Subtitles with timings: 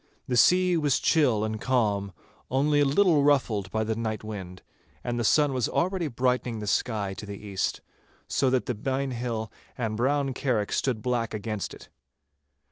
[0.27, 2.11] The sea was chill and calm,
[2.49, 4.63] only a little ruffled by the night wind,
[5.03, 7.81] and the sun was already brightening the sky to the east,
[8.27, 11.89] so that the Byne Hill and Brown Carrick stood black against it.